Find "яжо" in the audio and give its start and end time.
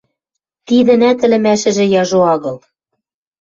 2.01-2.19